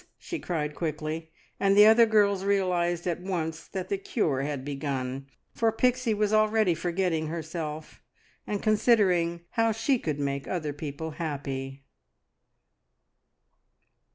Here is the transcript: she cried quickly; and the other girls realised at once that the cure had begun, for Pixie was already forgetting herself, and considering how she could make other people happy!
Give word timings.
she 0.17 0.39
cried 0.39 0.73
quickly; 0.73 1.31
and 1.59 1.77
the 1.77 1.85
other 1.85 2.07
girls 2.07 2.43
realised 2.43 3.05
at 3.05 3.21
once 3.21 3.67
that 3.67 3.87
the 3.87 3.99
cure 3.99 4.41
had 4.41 4.65
begun, 4.65 5.27
for 5.53 5.71
Pixie 5.71 6.15
was 6.15 6.33
already 6.33 6.73
forgetting 6.73 7.27
herself, 7.27 8.01
and 8.47 8.63
considering 8.63 9.41
how 9.51 9.71
she 9.71 9.99
could 9.99 10.19
make 10.19 10.47
other 10.47 10.73
people 10.73 11.11
happy! 11.11 11.83